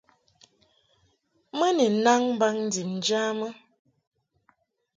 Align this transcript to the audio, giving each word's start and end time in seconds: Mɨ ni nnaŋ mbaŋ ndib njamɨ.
Mɨ 1.57 1.67
ni 1.77 1.85
nnaŋ 1.95 2.21
mbaŋ 2.35 2.55
ndib 2.65 2.87
njamɨ. 2.97 3.47